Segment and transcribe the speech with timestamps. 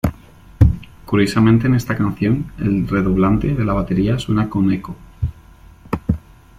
[1.05, 4.95] Curiosamente en esta canción el redoblante de la batería suena con eco.